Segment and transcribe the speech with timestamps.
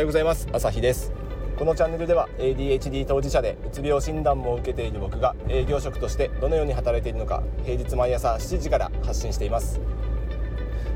[0.00, 0.48] ようございます。
[0.52, 1.12] 朝日です。
[1.58, 9.78] このチャンネルでは ADHD 当事者でうつ病診断も受けている僕が営業職としてどのように働いているのか平日毎朝7時から発信しています、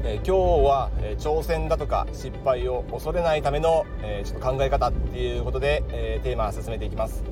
[0.05, 7.23] えー、今日は、えー、挑戦だとか失敗を恐れないための、えー、ちょっと考え方っていうことで、えテーマを進めていきます。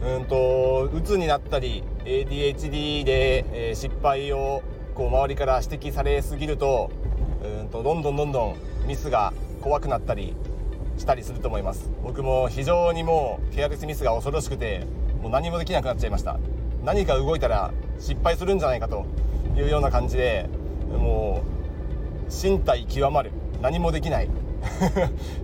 [0.00, 4.62] うんとうつになったり ADHD で、え失敗を
[4.94, 6.92] こう周りから指摘されすぎると
[7.42, 8.56] うんとどんどんどんどん
[8.86, 10.36] ミスが怖くなったり
[10.98, 11.90] したりすると思います。
[12.02, 14.86] 僕も非常にもうケアレスミスが恐ろしくて
[15.22, 16.38] もう何もできなくなっちゃいました。
[16.84, 19.06] 何か動いたら失敗するんじゃないかと
[19.56, 20.48] いうような感じで
[20.90, 21.42] も
[22.28, 23.30] う身体極まる。
[23.60, 24.28] 何もできない。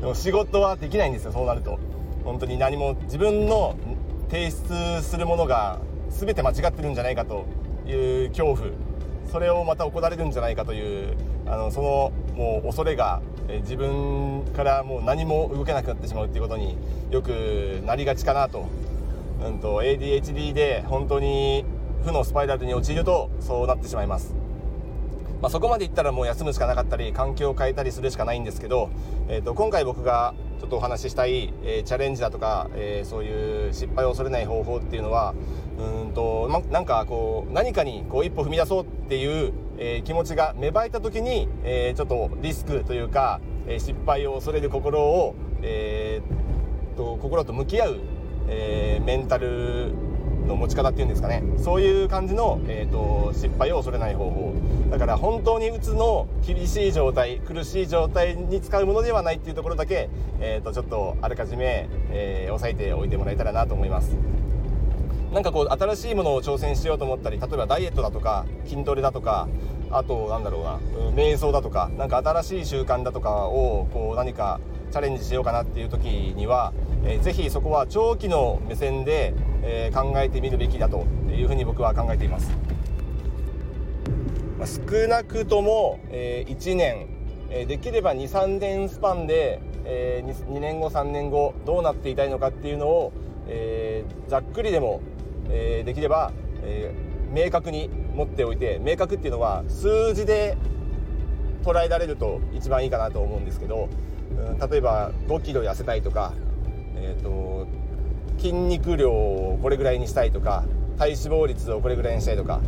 [0.01, 1.79] で も仕事はできないんですよそうなると。
[2.25, 3.75] 本当に何も自分の
[4.31, 5.79] 提出するものが
[6.11, 7.45] 全て間違ってるんじゃないかと
[7.87, 8.59] いう恐怖。
[9.31, 11.17] それをまた行われるんじゃないかという
[11.47, 16.77] あのそのもう恐れがえ自分からもう何も動けなくなってしまうっていうことに
[17.11, 18.69] よくなりがちかなと,、
[19.45, 21.65] うんと、ADHD で本当に
[22.05, 24.35] 負のスパイラルに陥るとそうなってしまいます。
[25.45, 28.89] まあ、そこまでいったらもう休むしかなかったり環境を変えたりするしかないんですけど、
[29.29, 35.35] えー、と今回僕がちょっとお話ししたい、えー、チャレンジだとか、えー、そういう失敗を恐れない方法っていうのは
[35.79, 48.01] うんと、ま、なんかこう何かにこう一歩踏み出そうっていうえー、気持ちが芽生えた時に、えー、ちょっとリスクというか、え、失敗を恐れる心を、えー、と心と向き合う、
[48.47, 49.93] えメンタル
[50.47, 54.55] の持ち方っていうんですかねそういう感じの、えーと、失敗を恐れない方法
[54.91, 64.17] だから本当にうつの厳しい状態苦しい状態に使うものではないっていうところだけ、えーと、とちょっとあらかじめ、え押さえておいてもらえたらなと思います。
[65.35, 69.49] なんかこう新しいものを挑戦しようと思ったり例えばダイエットだとか筋トレだとか
[69.91, 70.79] あとなんだろうな、
[71.11, 74.61] 瞑想だとか何か新しい習慣だとかをこう何か
[74.93, 76.73] チャレンジしようかなっていう時には、
[77.05, 82.53] えー、ぜひそこは長期の目線で、えー、考えてみるべきだというふうに僕は考えています。
[84.57, 87.09] まあ、少なくとも、えー、1年、
[87.51, 93.13] えー、できれば23年スパンで、えー、2, 2年後3年後どうなっていたいのかっていうのを、
[93.49, 95.01] えー、ざっくりでも
[95.51, 96.33] えー、できれば、
[96.63, 100.57] えー、明確に持っておいて明確っていうのは数字で
[101.65, 103.89] 捉えられると一番いいかなと思うんですけど、
[104.37, 106.33] うん、例えば5キロ痩せたいとか、
[106.97, 107.67] えーと、
[108.39, 110.65] 筋肉量をこれぐらいにしたいとか
[110.99, 112.61] 体脂肪率をこれぐらいにしたいとか、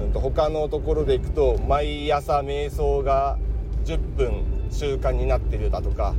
[0.00, 3.38] うんと、他のところでいくと毎朝瞑想が
[3.84, 6.14] 10分習慣になってるだとか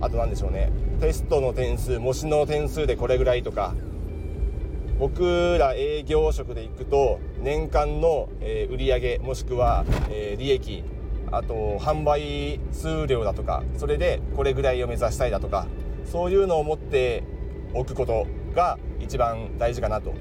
[0.00, 0.72] あと何でしょうね。
[1.00, 3.74] テストの点数模試の点数でこれぐらいとか
[5.00, 10.84] 僕ら営業職で行くと年間の、え売上もしくは、え利益
[11.32, 15.66] あと販売数量だとかそれでこれぐらいを目指したいだとか
[16.04, 17.22] そういうのを持って
[17.72, 20.12] おくことが一番大事かなと、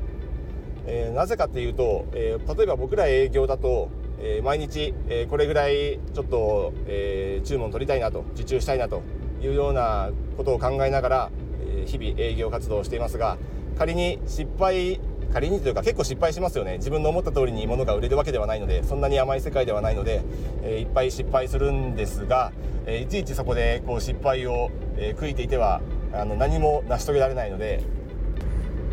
[0.88, 3.90] え、なぜかっていうと、え、例えば僕ら営業だと、
[4.22, 9.02] え、毎日、えこれぐらいちょっと、え注文取りたいなと受注したいなと
[9.42, 11.32] いうようなことを考えながら、
[11.68, 13.38] え日々営業活動をしていますが
[13.78, 15.00] 仮に失敗
[15.34, 16.78] 仮にというか結構失敗しますよね。
[16.78, 20.22] 自分の思った通りに物が売れるわけではないのでそんなに甘い世界ではないので、
[20.64, 22.52] えー、いっぱい失敗するんですが、
[22.86, 25.82] えー、いちいちそこでこう失敗を、えー、悔いていては
[26.14, 27.84] あの何も成し遂げられないので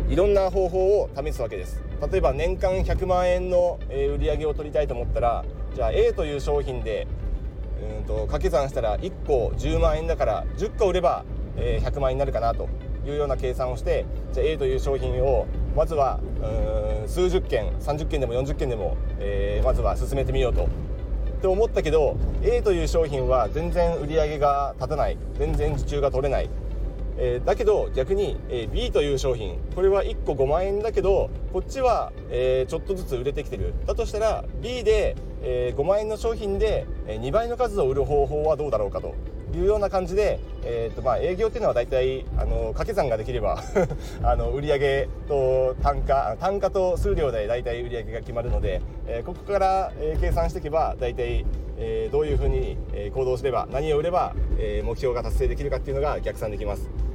[0.09, 1.81] いろんな方法を試すわけです。
[2.11, 5.43] 例えば年間100万円のえ売り上げを取りたいと思ったら
[5.73, 7.07] じゃあ A という商品で
[7.99, 12.69] うんと掛け算したら1個10万円だから10個売れば100万円になるかなと。
[13.11, 16.19] いうような計算をしてじゃあ A という商品をまずは
[17.07, 20.67] 数十件30件でも40件でも、えー、まずは進めてみようと。
[21.37, 25.17] って思ったけど A という商品は全然売り上げが立たない。
[25.37, 26.49] 全然受注が取れない。
[27.19, 33.73] えー、だけど逆に、えー、B という商品これは1個5万円だけどこっちは、え、ちょっとずつ売れてきてる。
[33.85, 39.13] だとしたら B で、え5万円の商品で、え2倍の数を売る方法はどうだろうかと。
[39.53, 43.63] いうような感じで、えーとまあ、営業っていうのは大体あの掛け算ができれば
[44.23, 51.45] あの売上と単価単価と数量で大体売上が決まるので、えー、ここから、えー、計算していけば大体、
[51.77, 52.77] えー、どういうふうに、
[53.13, 57.06] 行動すれば何を売れば、え目標が達成できるかっていうのが逆算できます。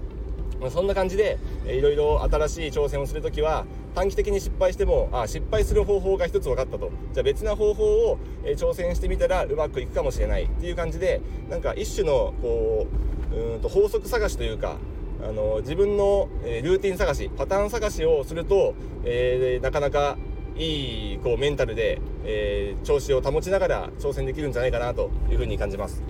[0.63, 11.21] まあ、そんな感じで、いろいろ新しい挑戦をするときは短期的に失敗してもあ失敗する方法が一つ分かったとじゃあ別な方法を、え、挑戦してみたらうまくいくかもしれないっていう感じで
[11.51, 12.87] なんか一種のこ
[13.33, 14.77] ううんと法則探しというか
[15.23, 18.75] あの自分の、え、ルーティン探しパターン探しをすると、
[19.05, 20.17] えー、なかなか
[20.57, 26.03] いいこうメンタルで、えー、調子を保ちながら挑戦できるんじゃないかなというふうに感じます。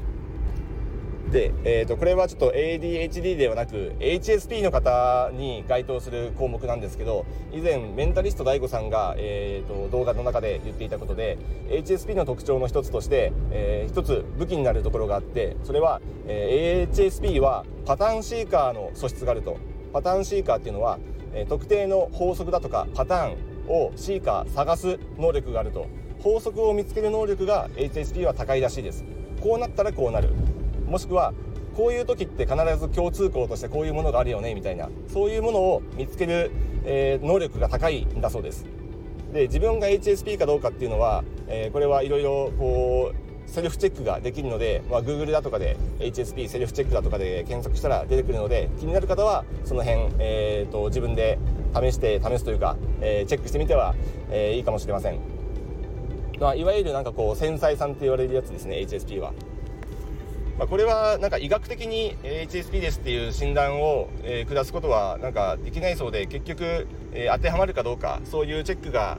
[1.32, 11.38] で、えー、とこれはちょっと ADHD ではなく HSP の方に該当する項目なんですけど以前メンタリスト DAIGO さんが、えー、と動画の中で言っていたことで
[11.70, 19.56] HSP の特徴の一つとして、えー、一つ武器になるところがあってそれは、えー、HSP はパターンシーカーの素質があると。
[19.92, 20.98] パターンシーカーっていうのは、
[21.34, 25.86] えー、特定の法則だとかパターンをシーカー探す能力があると。
[26.22, 29.04] 法則を見つける能力が HSP は高いらしいです。
[29.40, 30.30] こうなったらこうなる。
[30.92, 31.32] もしくは
[31.74, 34.90] こういう時って必ず共通項としてこういうものがあるよねみたいな。
[35.08, 36.50] そういうものを見つける、
[36.84, 38.66] えー、能力が高いんだそうです。
[39.32, 51.38] で自分が HSP かどうかっていうのは、えー、これはいろいろこうセルフチェックができるので、まあ、Google だとかで HSP セルフチェックだとかで検索したら出てくるので気になる方はその辺、えーと、自分で
[51.74, 53.94] 試して試すというか、えー、チェックしてみては、
[54.30, 55.18] え、いいかもしれません、
[56.38, 59.32] まあ、いわゆるなんかこう繊細さんって言われるやつですね HSP は。
[60.62, 69.18] まあ、これはなんか医学的に HSP ですっていう診断を、え下すことはなんかできないそうで結局、え当てはまるかどうかそういうチェックが、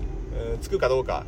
[0.54, 1.25] うん、つくかどうか、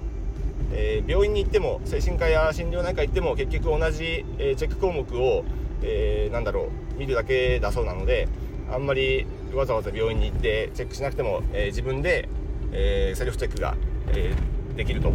[0.71, 5.43] え病院に行っても精神科や心療内科行っても結局同じ、えチェック項目を、
[5.81, 8.29] えー、なんだろう見るだけだそうなので
[8.71, 12.29] あんまりわざわざ病院に行ってチェックしなくても、え自分で、
[12.71, 13.75] えセルフチェックが、
[14.13, 14.33] え
[14.77, 15.09] できると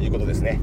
[0.00, 0.58] いうことですね。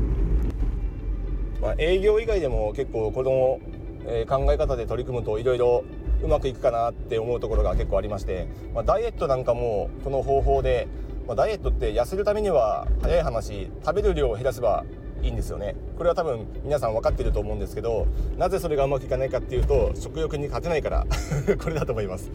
[1.61, 3.59] まあ、営業以外でも結構この、
[4.07, 5.83] え、考え方で取り組むといろいろ
[6.23, 10.87] うまくいくかなって思うところが結構ありまして、まあ、ダイエットなんかもこの方法で、
[11.27, 14.85] まあ、ダイエットって痩せるためには早い話食べる量を減らせば
[15.23, 15.75] いいんですよね。
[15.97, 18.07] これは多分皆さん分かってると思うんですけど
[18.37, 21.05] なぜそれがうまくいかないかっていうと食欲に勝てないから。
[21.61, 22.31] これだと思います。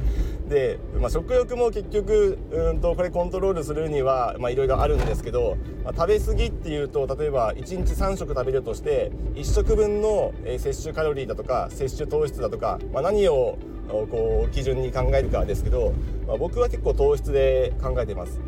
[0.48, 15.92] で、まあ、食欲も結局うんとこれコントロールするにはいろいろあるんですけど、まあ、食べ過ぎっていうと例えば1日3食食べるとして1食分の摂取カロリーだとか摂取糖質だとか、まあ、何をこう基準に考えるかですけど、
[16.26, 18.40] まあ、僕は結構糖質で考えてます。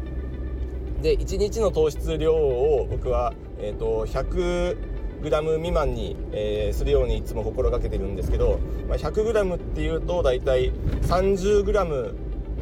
[1.02, 4.76] で1日の糖質量を僕は、えーと、100
[5.22, 10.72] グラム未満に、えー、するようにいつも心がけてるんですけど、まあ、100グラムっていうと大体
[11.02, 12.14] 30グラム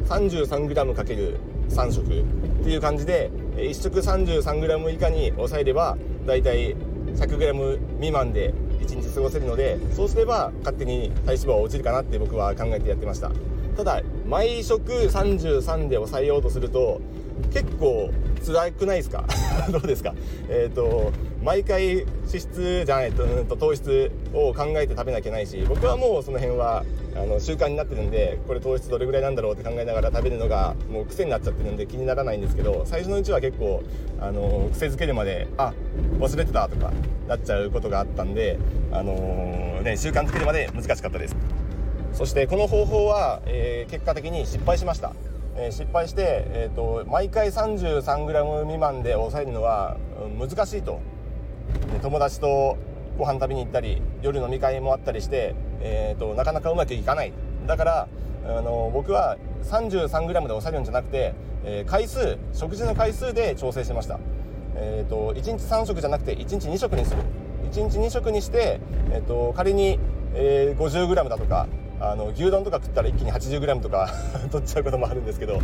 [0.05, 1.39] 33グラムかける
[1.69, 6.75] 3食っていう感じで1食33グラム以下に抑えれば大体
[7.15, 13.31] 100グラム未満で1日過ごせるのでそうすれば勝手に体脂肪は落ちるかなって僕は考えてやってました。
[13.75, 16.99] ただ毎食33で抑えようとすると
[17.53, 18.09] 結構
[18.45, 19.25] 辛くないですか？
[19.71, 20.13] どうですか？
[20.49, 21.11] えっ、ー、と
[21.43, 26.83] 毎回脂質じゃないと糖質を考えて食べなきゃないし僕はもうその辺は
[27.15, 33.81] あの習慣になってるんでこれ糖質どれぐらいなんだろうって考えながら食べるのがもう癖になっちゃってるんで気にならないんですけど最初のうちは結構
[34.19, 35.73] あの癖づけるまであ
[36.19, 36.91] 忘れてたとか
[37.27, 38.57] なっちゃうことがあったんで、
[38.91, 41.35] あのー、ね、習慣づけるまで難しかったです。
[42.13, 45.13] そしてこの方法は、えー、結果的に失敗しました。
[45.57, 49.97] え失敗して、えーと、毎回 33g 未満で抑えるのは
[50.39, 50.99] 難しいと。
[52.01, 52.77] 友達と
[53.17, 57.33] ご飯食べに行ったり夜飲み会もあったりして、えーと、なかなかうまくいかない。
[57.65, 58.07] だから
[58.45, 61.33] あの僕は 33g で抑えるんじゃなくて、
[61.65, 64.19] えー、回数食事の回数で調整しました、
[64.75, 67.23] えーと、1日3食じゃなくて1日2食にする。
[67.71, 68.79] 1日2食にして、
[69.11, 69.99] えー、と仮に、
[70.33, 71.67] えー、50g だとか
[71.99, 74.09] あの牛丼とか食ったら一気に 80g とか
[74.51, 75.59] 取っちゃうこともあるんですけど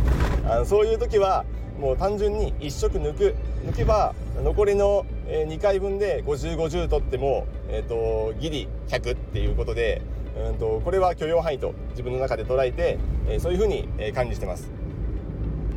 [0.48, 1.44] あのそういう時は
[1.80, 3.34] もう単純に1食抜く
[3.66, 10.02] 抜けば残りの2回分で5050取っても、えーと、ギリ100っていうことで
[10.36, 12.98] うんとこれは許容範囲と自分の中で捉えて、
[13.28, 14.70] えー、そういうふうに管理してます。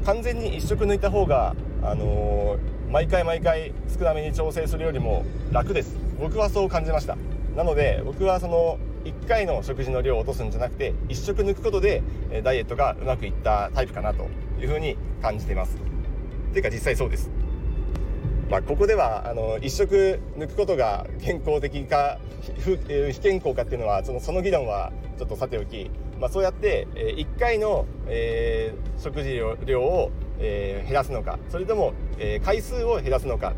[0.05, 5.95] 完全に1食抜いた方が、あのー、毎回毎回少なめに調整するよりも楽です。
[6.19, 7.17] 僕はそう感じました。
[7.55, 12.03] なので僕はその1回の食事の量を落とすんじゃなくて1食抜くことで
[12.43, 14.27] ダイエットがうまくいったタイプかなと
[14.59, 15.77] いうふうに感じています。
[16.51, 17.29] ていうか実際そうです。
[18.49, 22.17] まあ、ここではあの1食抜くことが健康的か
[23.11, 29.35] 非健康かっていうのはそのその議論はちょっとさておき、まあ、そうやって1回の、えー、食事
[29.65, 33.53] 量を、えー、減らすのかそれとも、えー、回数を減らすのか、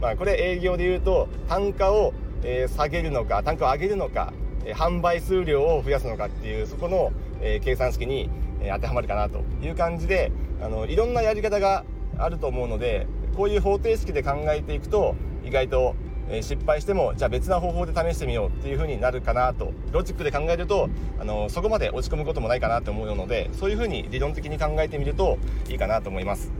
[0.00, 4.32] まあ、これ営業で言うと単価を、えー、下げるのか単価を上げるのか
[4.74, 8.28] 販売数量を増やすのかっていうそこの、え計算式に、
[8.60, 10.30] え当てはまるかなという感じで
[10.62, 11.84] あのいろんなやり方が
[12.18, 15.14] あると思うのでこういう方程式で考えていくと
[15.44, 15.94] 意外と
[16.30, 20.88] え失敗してもじゃあ別な方法で試してみようっていう風になるかなとロジックで考えると
[21.18, 25.38] あのそこまで落ち込むこともないかなと思うのでそういう風に理論的に考えてみると
[25.68, 26.52] いいかなと思います。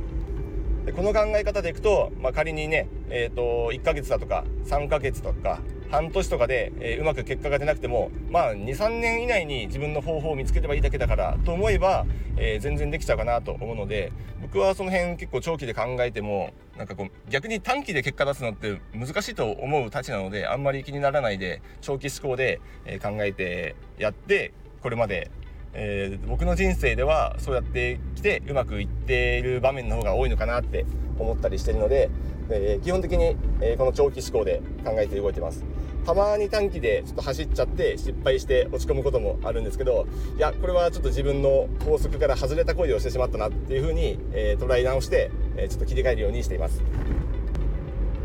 [0.90, 12.06] でこの考え方でいくと、まあ、仮にね、えーと、1ヶ月だとか3ヶ月とか半年とかで、えー、うまく結果が出なくてもまあ23年以内に自分の方法を見つければいいだけだからと思えば、
[12.36, 25.30] えー、全然できちゃうかなと思うので僕はその辺結構長期で考えてもなんかこう逆に短期で結果出すのって難しいと思うたちなのであんまり気にならないで長期思考で、え考えてやってこれまで。
[25.72, 30.86] えー、僕の人生ではそうやっててうまくいっている場面の方が多いのかなって
[31.18, 32.10] 思ったりしてるので、
[32.50, 35.64] えー、基本的に、えー、この長期思考で考えて動いてます。
[36.04, 46.82] たまに短期でちょっと走っちゃって失敗して落ち込むこともあるんですけどいやこれはちょっと自分の法則から外れた行為をしてしまったなっていうふうに、え捉え直して、えちょっと切り替えるようにしています。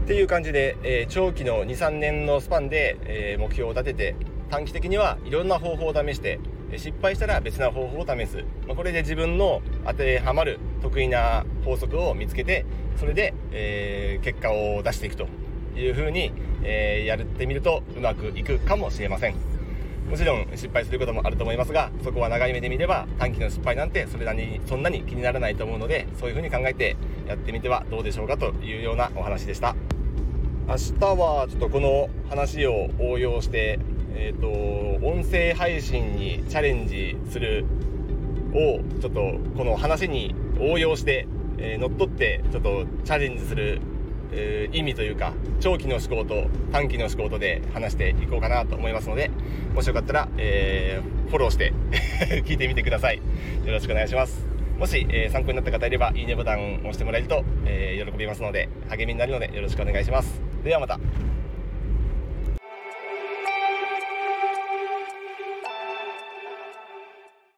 [0.05, 4.15] っていう感じで、え長期の23年のスパンで、え目標を立てて
[4.49, 6.39] 短期的にはいろんな方法を試して
[6.77, 12.65] 失敗したら別な方法を試す、まあ、これで自分の当てはまる得意な法則を見つけて
[12.97, 15.27] それで、えー、結果を出していくと
[15.75, 16.31] いうふうに、
[16.63, 19.35] えー、やってみるとうまくいくかもしれません。
[20.09, 26.95] もちろん失敗することもあると思いますがそこは長い目で見れば短期の失敗なんてそれなりにそんなに気にならないと思うのでそういうふうに考えて
[27.27, 29.75] やってみてはどうでしょうかというようなお話でした。
[30.67, 33.79] 明日はちょっとこの話を応用して
[34.17, 37.65] えーと、音声配信にチャレンジする
[38.53, 43.81] をちょっとこの話に応用して、えー、乗っ取ってちょっとチャレンジする、
[44.31, 49.29] えー、意味というか長期の思考と短期の思考とで話していこうかなと思いますので
[49.73, 51.73] もしよかったら、えー、フォローして
[52.45, 53.17] 聞いてみてください。
[53.17, 54.45] よろしくお願いします。
[54.77, 60.41] もし、え参考になった方いればいいねボタンを押してもらえると、え喜びますので励みになるのでよろしくお願いします。
[60.63, 60.99] ではまた。